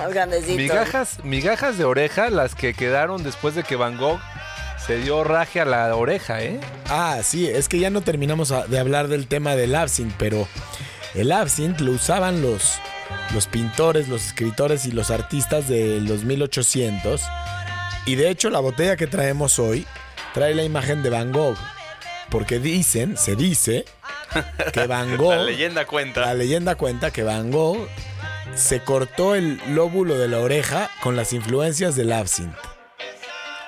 [0.55, 4.19] migajas, migajas de oreja, las que quedaron después de que Van Gogh
[4.85, 6.59] se dio raje a la oreja, ¿eh?
[6.89, 10.47] Ah, sí, es que ya no terminamos de hablar del tema del absinthe, pero
[11.13, 12.79] el absinthe lo usaban los,
[13.33, 17.21] los pintores, los escritores y los artistas de los 1800.
[18.05, 19.85] Y de hecho la botella que traemos hoy
[20.33, 21.57] trae la imagen de Van Gogh.
[22.29, 23.85] Porque dicen, se dice,
[24.73, 25.35] que Van Gogh...
[25.35, 26.21] La leyenda cuenta.
[26.21, 27.87] La leyenda cuenta que Van Gogh
[28.55, 32.57] se cortó el lóbulo de la oreja con las influencias del absinthe.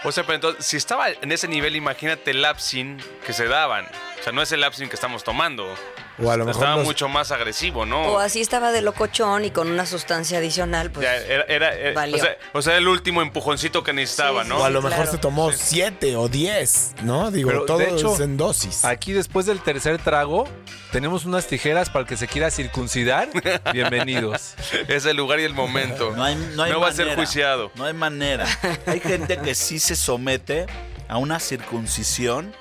[0.06, 3.86] O sea, pero entonces, si estaba en ese nivel, imagínate el lapsin que se daban.
[4.20, 5.74] O sea, no es el lapsin que estamos tomando.
[6.21, 8.02] O a lo mejor Estaba los- mucho más agresivo, ¿no?
[8.04, 11.06] O así estaba de locochón y con una sustancia adicional, pues.
[11.06, 12.17] Ya, era, era- era- Valió.
[12.17, 14.58] o, sea, o sea, el último empujoncito que necesitaba, Sí, ¿no?
[14.60, 15.12] O a lo Sí, mejor claro.
[15.12, 17.32] se tomó siete o diez, ¿no?
[17.32, 18.86] Digo, Pero, todo de hecho, es en dosis.
[18.86, 20.47] Aquí después del tercer trago,
[20.91, 23.30] tenemos unas tijeras para el que se quiera circuncidar.
[23.73, 24.54] Bienvenidos.
[24.88, 26.12] Es el lugar y el momento.
[26.15, 27.71] No, hay, no, hay va a ser juiciado.
[27.73, 28.45] No hay manera.
[28.86, 30.67] Hay gente que sí se somete
[31.08, 32.54] a una circuncisión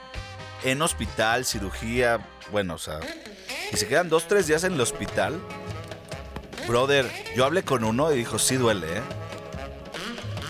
[0.64, 3.00] en hospital, cirugía, bueno, o sea,
[3.72, 5.38] y se quedan dos, tres días en el hospital.
[6.68, 9.02] Brother, yo hablé con uno y dijo, sí duele, ¿eh?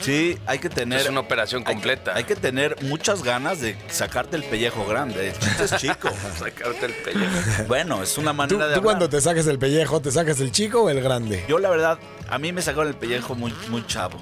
[0.02, 1.00] Sí, hay que tener...
[1.00, 2.12] Es una operación hay- completa.
[2.16, 5.28] Hay, que tener muchas ganas de sacarte el pellejo grande.
[5.28, 6.10] El chiste es chico.
[6.38, 7.64] Sacarte el pellejo.
[7.68, 8.82] bueno, es una ¿Tú, manera de tú hablar.
[8.82, 11.44] cuando te saques el pellejo, te sacas el chico o el grande?
[11.48, 14.18] Yo la verdad, a mí me sacaron el pellejo muy, muy chavo.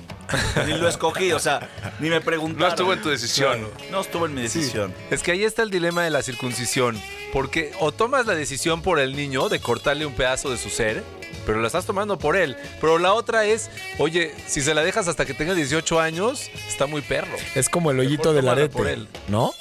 [0.66, 1.66] Ni lo escogí, o sea,
[1.98, 2.61] ni me preguntaron.
[2.61, 3.66] No estuvo en tu decisión.
[3.90, 4.92] No estuvo en mi decisión.
[5.11, 7.00] Es que ahí está el dilema de la circuncisión.
[7.32, 11.04] Porque o tomas la decisión por el niño de cortarle un pedazo de su ser,
[11.46, 12.56] pero la estás tomando por él.
[12.80, 16.86] Pero la otra es, oye, si se la dejas hasta que tenga 18 años, está
[16.86, 17.36] muy perro.
[17.54, 19.06] Es como el hoyito del arete, por él.
[19.28, 19.54] ¿no?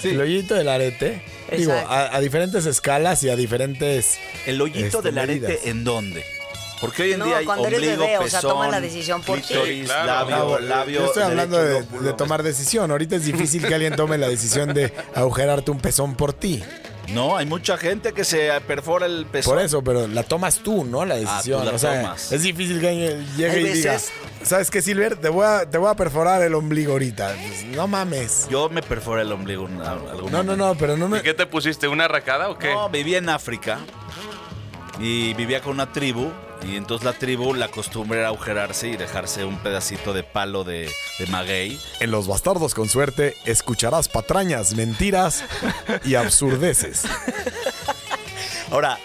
[0.00, 0.10] Sí.
[0.10, 1.22] El hoyito del arete.
[1.56, 4.18] Digo, a, a diferentes escalas y a diferentes...
[4.46, 5.66] ¿El hoyito Este, del arete medidas.
[5.66, 6.24] en dónde?
[6.80, 8.80] Porque hoy en No, día hay cuando eres ombligo, bebé, o sea, pezón, toma la
[8.80, 9.46] decisión por ti.
[9.48, 10.06] clítoris, Sí, claro.
[10.30, 12.90] labio, No, labio yo estoy hablando de, tomar decisión.
[12.90, 16.62] Ahorita es difícil que alguien tome la decisión de agujerarte un pezón por ti.
[17.08, 19.54] No, hay mucha gente que se perfora el pezón.
[19.54, 21.04] Por eso, pero la tomas tú, ¿no?
[21.06, 21.60] La decisión.
[21.60, 22.30] Ah, tú la o sea, tomas.
[22.32, 23.98] es difícil que alguien llegue y diga,
[24.44, 25.16] ¿sabes qué, Silver?
[25.16, 27.34] Te voy a, te voy a perforar el ombligo ahorita.
[27.34, 28.46] Pues, no mames.
[28.50, 30.56] Yo me perforé el ombligo en algún No, no, momento.
[30.56, 31.18] no, pero no me...
[31.18, 31.88] ¿Y qué te pusiste?
[31.88, 32.72] ¿Una racada o qué?
[32.74, 33.78] No, vivía en África
[35.00, 36.30] y vivía con una tribu.
[36.66, 40.90] Y entonces la tribu, la costumbre era agujerarse y dejarse un pedacito de palo de,
[41.18, 41.78] de maguey.
[42.00, 45.44] En Los Bastardos con Suerte escucharás patrañas, mentiras
[46.04, 47.04] y absurdeces.
[48.70, 48.98] Ahora,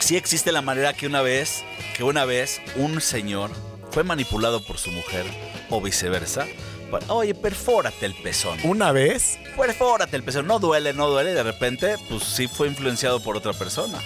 [0.00, 1.62] sí existe la manera que una vez,
[1.96, 3.50] que una vez un señor
[3.90, 5.24] fue manipulado por su mujer
[5.70, 6.46] o viceversa.
[6.90, 8.58] para, Oye, perfórate el pezón.
[8.64, 10.46] Una vez, Perfórate el pezón.
[10.46, 11.30] No duele, no duele.
[11.30, 13.98] Y de repente, pues sí fue influenciado por otra persona.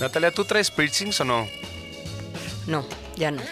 [0.00, 1.48] Natalia, ¿tú traes piercings o no?
[2.66, 3.42] No, ya no.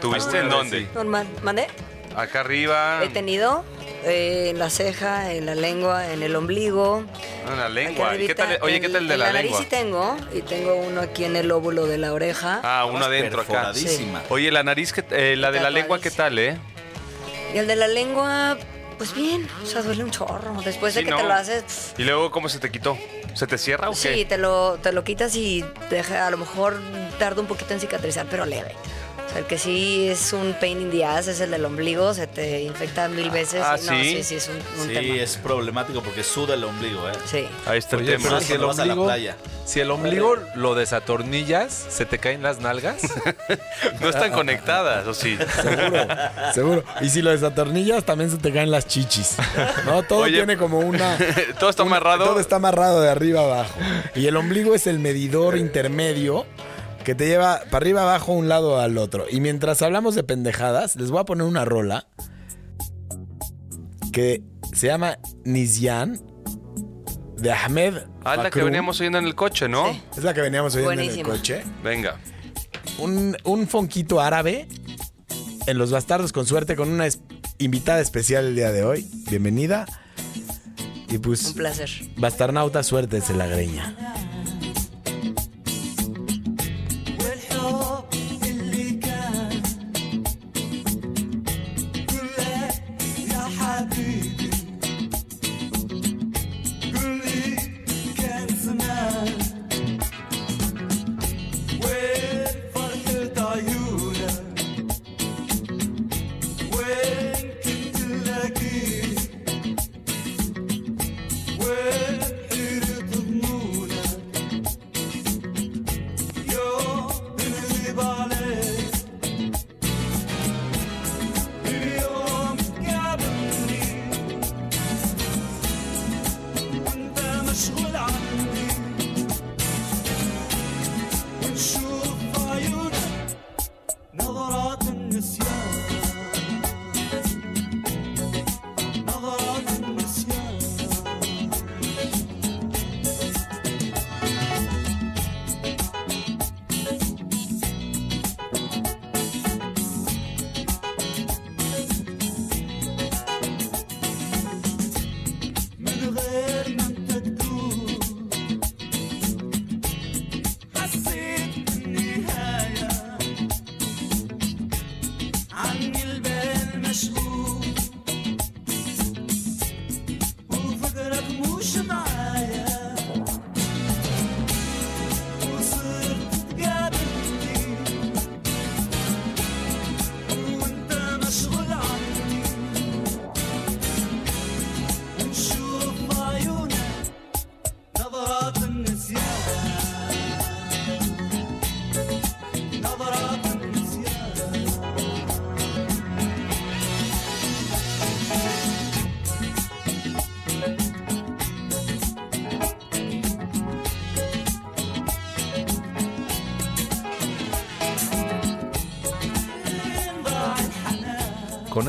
[0.00, 0.88] ¿Tuviste en dónde?
[0.94, 1.26] Normal.
[1.42, 1.66] ¿Mandé?
[2.16, 3.04] Acá arriba.
[3.04, 3.64] He tenido
[4.04, 7.04] eh, en la ceja, en la lengua, en el ombligo.
[7.48, 8.16] En la aquí lengua.
[8.16, 9.60] ¿Y ¿Qué tal, oye, en- ¿qué tal de en la, nariz lengua?
[9.60, 10.16] sí tengo.
[10.32, 12.60] Y tengo uno aquí en el lóbulo de la oreja.
[12.64, 13.52] Ah, uno adentro acá.
[13.52, 14.22] perforadísima.
[14.30, 16.56] Oye, la nariz, que, eh, la de la lengua, ¿qué tal, eh?
[17.54, 18.56] Y el de la lengua,
[18.96, 19.46] pues bien.
[19.62, 20.60] O sea, duele un chorro.
[20.64, 21.18] Después de Sí, que ¿no?
[21.18, 22.96] te lo haces, ¿Y luego cómo se te quitó?
[23.40, 23.96] ¿Se te cierra o qué?
[23.96, 26.78] Sí, te lo, te lo quitas y deja, a lo mejor
[27.18, 28.74] tarda un poquito en cicatrizar, pero leve.
[29.30, 32.12] O sea, el que sí es un pain in the ass es el del ombligo,
[32.14, 33.62] se te infecta mil veces.
[33.64, 34.04] ah, y no, ¿sí?
[34.16, 35.14] sí, sí, es un, un Sí, tema.
[35.22, 37.12] es problemático porque suda el ombligo, ¿eh?
[37.26, 37.46] Sí.
[37.66, 38.24] Ahí está el Oye, tema.
[38.28, 39.36] pero si el ombligo, playa.
[39.64, 43.02] si el ombligo lo desatornillas, ¿se te caen las nalgas?
[44.00, 45.38] No están conectadas, ¿o sí?
[45.62, 46.06] Seguro,
[46.54, 46.84] seguro.
[47.00, 49.36] Y si lo desatornillas, también se te caen las chichis.
[49.84, 51.16] No, todo Oye, tiene como una.
[51.58, 52.24] Todo está un- amarrado.
[52.24, 53.74] Todo está amarrado de arriba abajo.
[54.14, 56.46] Y el ombligo es el medidor intermedio
[57.04, 59.26] que te lleva para arriba abajo un lado al otro.
[59.30, 62.06] Y mientras hablamos de pendejadas, les voy a poner una rola
[64.12, 64.42] que
[64.74, 66.20] se llama Nizyan
[67.38, 67.94] de Ahmed.
[68.24, 69.92] Ah, la que veníamos oyendo en el coche, ¿no?
[69.92, 70.02] Sí.
[70.18, 71.62] Es la que veníamos oyendo en el coche.
[71.82, 72.18] Venga.
[72.98, 74.68] un, un fonquito árabe
[75.66, 77.20] en Los Bastardos con suerte con una es-
[77.58, 79.08] invitada especial el día de hoy.
[79.30, 79.86] Bienvenida.
[81.08, 81.90] Y Un pues, placer.
[82.16, 83.96] Bastarnauta, suerte se la greña.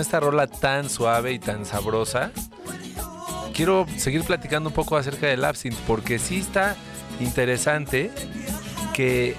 [0.01, 2.31] Esta rola tan suave y tan sabrosa,
[3.53, 6.75] quiero seguir platicando un poco acerca del absinthe, porque sí está
[7.19, 8.11] interesante
[8.93, 9.35] que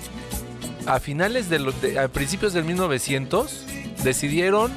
[0.87, 3.65] a finales de, a principios del 1900
[4.03, 4.73] decidieron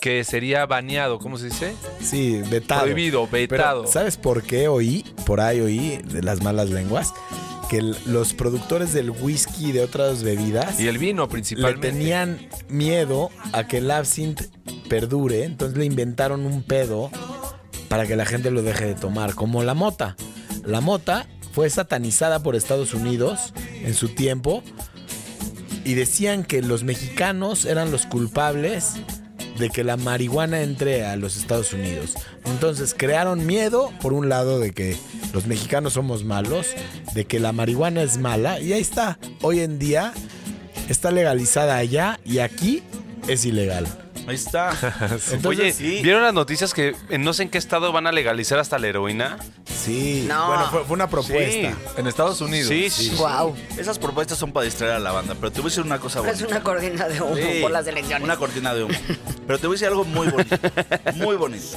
[0.00, 1.74] que sería baneado, ¿cómo se dice?
[2.00, 2.82] Sí, vetado.
[2.82, 3.86] Prohibido, Pero, vetado.
[3.86, 5.04] ¿Sabes por qué oí?
[5.24, 7.12] Por ahí oí de las malas lenguas.
[7.68, 11.90] Que los productores del whisky y de otras bebidas Y el vino le principalmente.
[11.90, 12.38] tenían
[12.68, 14.48] miedo a que el absinthe
[14.88, 17.10] perdure, entonces le inventaron un pedo
[17.88, 20.16] para que la gente lo deje de tomar, como la mota.
[20.64, 24.62] La mota fue satanizada por Estados Unidos en su tiempo
[25.84, 28.94] y decían que los mexicanos eran los culpables
[29.58, 32.14] de que la marihuana entre a los Estados Unidos.
[32.44, 34.96] Entonces crearon miedo, por un lado, de que
[35.32, 36.68] los mexicanos somos malos,
[37.14, 39.18] de que la marihuana es mala, y ahí está.
[39.42, 40.12] Hoy en día
[40.88, 42.82] está legalizada allá y aquí
[43.28, 43.86] es ilegal.
[44.26, 44.70] Ahí está.
[45.32, 46.00] Entonces, Oye, sí.
[46.02, 48.88] ¿vieron las noticias que en no sé en qué estado van a legalizar hasta la
[48.88, 49.38] heroína?
[49.64, 50.24] sí.
[50.28, 50.48] No.
[50.48, 51.70] Bueno, fue, fue una propuesta.
[51.70, 51.90] Sí.
[51.96, 52.68] En Estados Unidos.
[52.68, 53.10] Sí, sí.
[53.16, 53.54] Wow.
[53.78, 56.18] Esas propuestas son para distraer a la banda, pero te voy a decir una cosa
[56.20, 56.46] Es bonita.
[56.48, 58.24] una cortina de humo Sí, por las elecciones.
[58.24, 58.94] Una cortina de humo.
[59.46, 60.56] Pero te voy a decir algo muy bonito.
[61.14, 61.76] Muy bonito.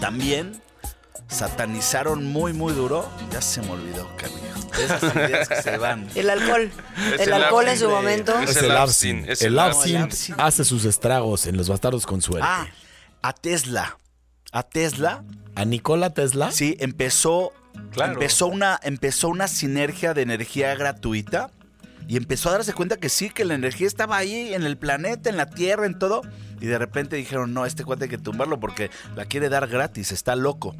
[0.00, 0.60] También
[1.28, 3.08] satanizaron muy, muy duro.
[3.32, 4.49] Ya se me olvidó, canijo.
[4.78, 6.08] Esas ideas que se van.
[6.14, 6.70] El alcohol.
[7.14, 8.38] Es el, el alcohol en su momento.
[8.38, 8.70] Es el
[9.28, 10.34] es El absinthe.
[10.38, 12.46] hace sus estragos en los bastardos con suerte.
[12.48, 12.66] Ah,
[13.22, 13.98] a Tesla.
[14.52, 15.22] A Tesla,
[15.54, 16.50] A Nikola Tesla.
[16.50, 17.52] sí, empezó,
[17.92, 18.14] Claro.
[18.14, 21.50] empezó, una, empezó una sinergia de energía gratuita
[22.08, 25.30] y empezó a darse cuenta que sí, que la energía estaba ahí en el planeta,
[25.30, 26.22] en la Tierra, en todo.
[26.60, 30.10] Y de repente dijeron, no, este cuate hay que tumbarlo porque la quiere dar gratis,
[30.10, 30.74] está loco.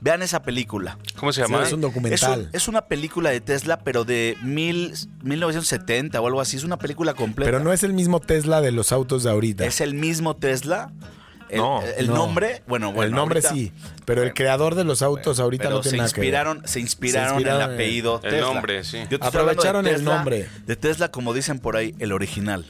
[0.00, 0.98] Vean esa película.
[1.18, 1.64] ¿Cómo se Sí, llama?
[1.66, 2.40] es un Es, documental.
[2.40, 6.56] un- es una película de Tesla, pero de mil, 1970 o algo así.
[6.56, 7.50] Es una película completa.
[7.50, 9.64] Pero no es el mismo Tesla de los autos de ahorita.
[9.64, 10.90] Es el mismo Tesla.
[11.50, 11.80] El, No.
[11.82, 12.14] el No.
[12.14, 13.04] nombre, bueno, bueno.
[13.08, 13.72] el nombre ahorita- sí,
[14.04, 16.26] pero el creador de los autos ahorita no se tiene nada que ver.
[16.26, 18.52] inspiraron, se inspiraron, Se inspiraron en el apellido el Tesla.
[18.52, 18.98] nombre, sí.
[19.10, 20.48] Yo te estoy hablando de Aprovecharon el nombre.
[20.66, 22.66] De Tesla, como dicen por ahí, el original.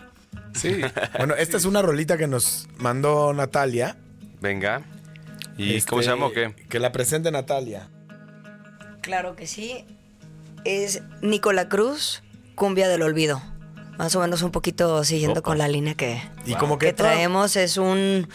[0.54, 0.80] Sí.
[1.18, 3.96] Bueno, esta es una rolita que nos mandó Natalia.
[4.40, 4.82] Venga.
[5.58, 6.54] ¿Y Este, cómo se llama o qué?
[6.70, 7.90] Que la presente Natalia.
[9.02, 9.84] Claro que sí.
[10.64, 12.22] Es Nicola Cruz,
[12.54, 13.42] Cumbia del Olvido.
[13.98, 17.56] Más o menos un poquito siguiendo con la línea que, Y como que traemos.
[17.56, 18.28] Es un.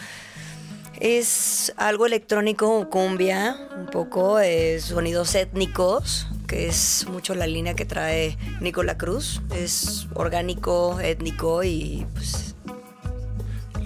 [1.00, 7.84] Es algo electrónico, cumbia, un poco, eh, sonidos étnicos, que es mucho la línea que
[7.84, 9.42] trae Nicola Cruz.
[9.56, 12.54] Es orgánico, étnico y pues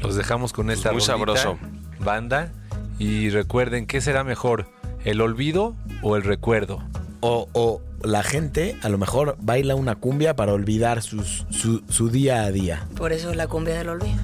[0.03, 1.59] Los dejamos con esta Muy sabroso.
[2.01, 2.53] banda.
[2.99, 4.67] Y recuerden, ¿qué será mejor?
[5.05, 6.83] ¿El olvido o el recuerdo?
[7.21, 12.11] O, o la gente a lo mejor baila una cumbia para olvidar sus- su, su
[12.11, 12.87] día a día.
[12.97, 14.17] por eso la cumbia del olvido.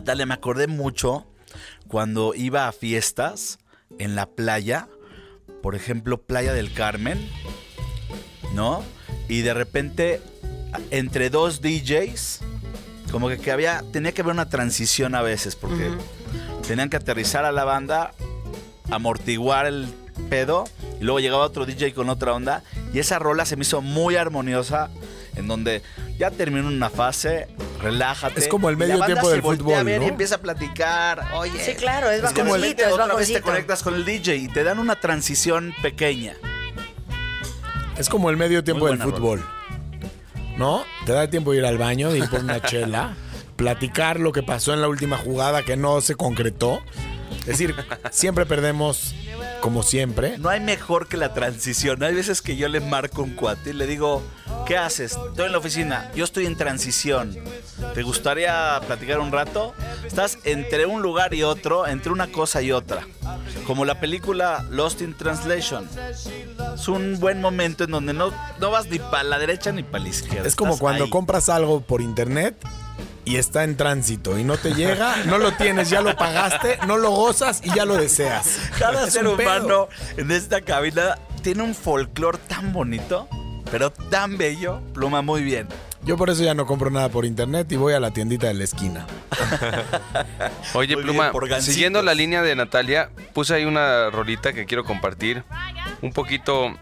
[0.00, 1.26] Natalia, me acordé mucho
[1.86, 3.58] cuando iba a fiestas
[3.98, 4.88] en la playa,
[5.62, 7.28] por ejemplo, Playa del Carmen,
[8.54, 8.82] ¿no?
[9.28, 10.22] Y de repente,
[10.90, 12.40] entre dos DJs,
[13.12, 15.90] como que, que había, tenía que haber una transición a veces, porque
[16.66, 18.12] tenían que aterrizar a la banda,
[18.90, 19.86] amortiguar el
[20.30, 20.64] pedo,
[20.98, 22.62] y luego llegaba otro DJ con otra onda,
[22.94, 24.88] y esa rola se me hizo muy armoniosa,
[25.36, 25.82] en donde
[26.18, 27.48] ya terminó una fase,
[27.82, 28.40] relájate.
[28.40, 30.10] Es como el medio tiempo del fútbol, a ver y ¿no?
[30.10, 31.58] empieza a platicar, oye.
[31.64, 34.48] Sí, claro, es de bajoncito, repente es otra vez te conectas con el DJ y
[34.48, 36.34] te dan una transición pequeña.
[37.96, 39.44] Es como el medio tiempo del fútbol.
[40.56, 40.84] ¿No?
[41.06, 43.14] Te da tiempo de ir al baño, de ir por una chela,
[43.56, 46.82] platicar lo que pasó en la última jugada que no se concretó.
[47.40, 47.74] Es decir,
[48.10, 49.14] siempre perdemos
[49.60, 50.38] como siempre.
[50.38, 52.02] No hay mejor que la transición.
[52.02, 54.22] Hay veces que yo le marco un cuate y le digo,
[54.70, 55.18] ¿qué haces?
[55.30, 57.36] Estoy en la oficina, yo estoy en transición.
[57.92, 59.74] ¿Te gustaría platicar un rato?
[60.06, 63.04] Estás entre un lugar y otro, entre una cosa y otra.
[63.66, 65.88] Como la película Lost in Translation.
[66.72, 70.04] Es un buen momento en donde no, no vas ni para la derecha ni para
[70.04, 70.46] la izquierda.
[70.46, 71.10] Es como Estás cuando ahí.
[71.10, 72.54] compras algo por internet
[73.24, 76.96] y está en tránsito y no te llega, no lo tienes, ya lo pagaste, no
[76.96, 78.56] lo gozas y ya lo deseas.
[78.78, 83.26] Cada Es ser humano en esta cabina tiene un folclore tan bonito,
[83.70, 84.80] pero tan bello.
[84.94, 85.68] Pluma muy bien.
[86.02, 88.54] Yo por eso ya no compro nada por internet y voy a la tiendita de
[88.54, 89.06] la esquina.
[90.74, 95.44] Oye, Muy Pluma, siguiendo la línea de Natalia, puse ahí una rolita que quiero compartir.
[96.02, 96.74] Un poquito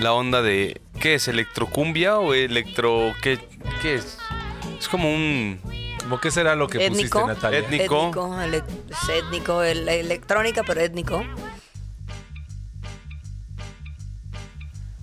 [0.00, 0.80] la onda de.
[1.00, 1.28] ¿Qué es?
[1.28, 3.12] ¿Electrocumbia o electro.
[3.22, 3.38] ¿Qué,
[3.82, 4.18] qué es?
[4.78, 5.60] Es como un.
[6.00, 7.20] ¿Cómo qué será lo que Étnico.
[7.20, 7.58] pusiste, Natalia?
[7.58, 8.00] Étnico.
[8.08, 11.22] Étnico, ele- es étnico, el- electrónica, pero étnico.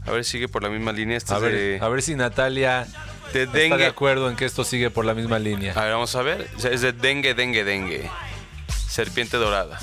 [0.05, 1.17] A ver, sigue por la misma línea.
[1.17, 2.87] Este A ver, de, a ver si Natalia
[3.33, 5.73] de está de acuerdo en que esto sigue por la misma línea.
[5.73, 6.49] A ver, vamos a ver.
[6.71, 8.09] Es de dengue, dengue, dengue.
[8.87, 9.79] Serpiente dorada.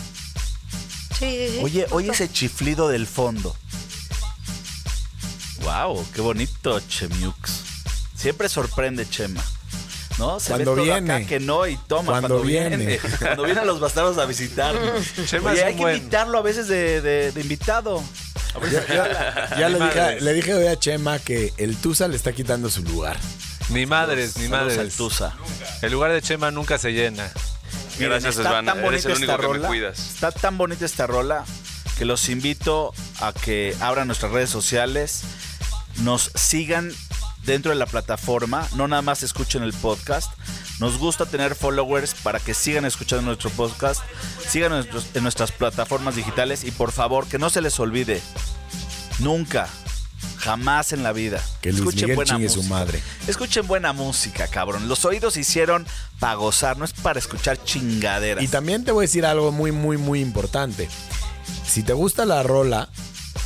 [1.18, 1.60] Sí, sí, sí.
[1.62, 3.54] Oye, oye ese chiflido del fondo.
[5.62, 7.36] Wow, qué bonito, Chemiux.
[8.16, 9.42] Siempre sorprende Chema.
[10.18, 10.38] ¿No?
[10.40, 11.12] Se Cuando ve todo viene.
[11.14, 12.76] acá que no y toma Cuando cuando, viene.
[12.76, 12.98] viene.
[13.18, 14.26] cuando vienen los bastardos a.
[15.26, 18.02] Chema Oye, es hay que buen- invitarlo a veces de, de- de invitado.
[18.70, 20.22] Ya, ya- ya Ni le, dije, madres.
[20.22, 23.16] le dije hoy a Chema que el Tusa le está quitando su lugar.
[23.70, 24.94] Ni madres, ni madres.
[24.96, 25.34] Tusa.
[25.80, 27.30] El lugar de Chema nunca se llena.
[27.94, 28.72] Miren, Gracias, está Svana.
[28.74, 29.68] tan Eres bonita el único esta que me rola.
[29.68, 29.98] cuidas.
[29.98, 31.44] Está tan bonita esta rola
[31.98, 35.22] que los invito a que abran nuestras redes sociales,
[35.98, 36.92] nos sigan
[37.44, 40.30] dentro de la plataforma, no nada más escuchen el podcast.
[40.82, 44.00] Nos gusta tener followers para que sigan escuchando nuestro podcast,
[44.48, 48.20] sigan en, nuestros- en nuestras plataformas digitales y por favor que no se les olvide,
[49.20, 49.68] nunca,
[50.38, 53.00] jamás en la vida, Que Luis Miguel chingue su madre.
[53.28, 54.88] Escuchen buena música, cabrón.
[54.88, 55.86] Los oídos hicieron
[56.18, 58.42] para gozar, no es para escuchar chingaderas.
[58.42, 60.88] Y también te voy a decir algo muy, muy, muy importante.
[61.64, 62.88] Si te gusta la rola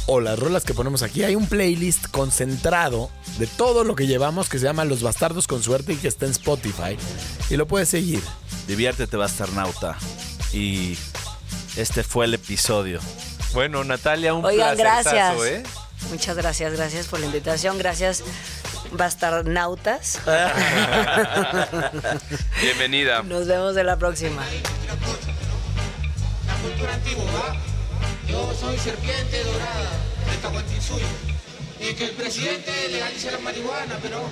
[0.06, 4.48] o las rolas que ponemos aquí, hay un playlist concentrado de todo lo que llevamos
[4.48, 6.96] que se llama Los Bastardos con Suerte y que está en Spotify.
[7.50, 8.22] Y lo puedes seguir.
[8.68, 9.96] Diviértete, bastarnauta.
[10.52, 10.96] Y
[11.76, 13.00] este fue el episodio.
[13.52, 15.42] Bueno, Natalia, un Oigan, gracias.
[15.42, 15.62] ¿eh?
[16.10, 17.78] Muchas gracias, gracias por la invitación.
[17.78, 18.22] Gracias,
[18.92, 20.20] bastarnautas.
[22.62, 23.22] Bienvenida.
[23.22, 24.44] Nos vemos en la próxima.
[26.46, 27.75] La cultura antigua, ¿va?
[28.28, 29.90] Yo soy serpiente dorada
[30.30, 31.06] de Tahuantinsuyo.
[31.78, 34.28] Y que el presidente legalice la marihuana, pero